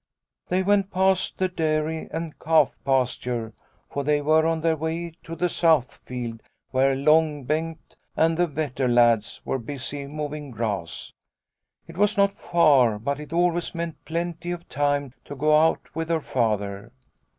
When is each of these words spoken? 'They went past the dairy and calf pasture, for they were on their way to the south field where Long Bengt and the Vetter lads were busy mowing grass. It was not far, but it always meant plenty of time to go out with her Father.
'They 0.49 0.63
went 0.63 0.89
past 0.89 1.37
the 1.37 1.47
dairy 1.47 2.07
and 2.09 2.39
calf 2.39 2.79
pasture, 2.83 3.53
for 3.87 4.03
they 4.03 4.19
were 4.19 4.47
on 4.47 4.61
their 4.61 4.75
way 4.75 5.13
to 5.21 5.35
the 5.35 5.47
south 5.47 5.93
field 5.97 6.41
where 6.71 6.95
Long 6.95 7.43
Bengt 7.45 7.95
and 8.17 8.35
the 8.35 8.47
Vetter 8.47 8.91
lads 8.91 9.43
were 9.45 9.59
busy 9.59 10.07
mowing 10.07 10.49
grass. 10.49 11.13
It 11.85 11.97
was 11.97 12.17
not 12.17 12.33
far, 12.33 12.97
but 12.97 13.19
it 13.19 13.31
always 13.31 13.75
meant 13.75 14.03
plenty 14.03 14.49
of 14.49 14.67
time 14.69 15.13
to 15.25 15.35
go 15.35 15.55
out 15.55 15.93
with 15.93 16.09
her 16.09 16.21
Father. 16.21 16.91